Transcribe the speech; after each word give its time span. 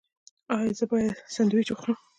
ایا 0.53 0.71
زه 0.79 0.85
باید 0.91 1.13
سنډویچ 1.35 1.69
وخورم؟ 1.71 1.97